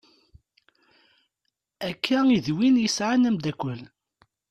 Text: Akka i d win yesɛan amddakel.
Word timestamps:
Akka 1.89 2.17
i 2.37 2.39
d 2.45 2.47
win 2.55 2.81
yesɛan 2.83 3.27
amddakel. 3.29 3.81